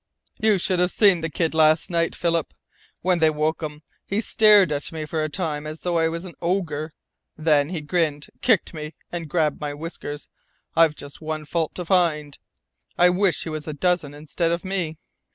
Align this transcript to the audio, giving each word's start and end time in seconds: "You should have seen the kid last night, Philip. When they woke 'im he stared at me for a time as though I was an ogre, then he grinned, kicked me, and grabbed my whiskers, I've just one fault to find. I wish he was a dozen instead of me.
"You 0.39 0.57
should 0.57 0.79
have 0.79 0.89
seen 0.89 1.21
the 1.21 1.29
kid 1.29 1.53
last 1.53 1.91
night, 1.91 2.15
Philip. 2.15 2.55
When 3.03 3.19
they 3.19 3.29
woke 3.29 3.61
'im 3.61 3.83
he 4.03 4.19
stared 4.19 4.71
at 4.71 4.91
me 4.91 5.05
for 5.05 5.23
a 5.23 5.29
time 5.29 5.67
as 5.67 5.81
though 5.81 5.99
I 5.99 6.07
was 6.07 6.25
an 6.25 6.33
ogre, 6.41 6.91
then 7.37 7.69
he 7.69 7.81
grinned, 7.81 8.31
kicked 8.41 8.73
me, 8.73 8.95
and 9.11 9.29
grabbed 9.29 9.61
my 9.61 9.75
whiskers, 9.75 10.27
I've 10.75 10.95
just 10.95 11.21
one 11.21 11.45
fault 11.45 11.75
to 11.75 11.85
find. 11.85 12.39
I 12.97 13.11
wish 13.11 13.43
he 13.43 13.49
was 13.49 13.67
a 13.67 13.73
dozen 13.73 14.15
instead 14.15 14.51
of 14.51 14.65
me. 14.65 14.97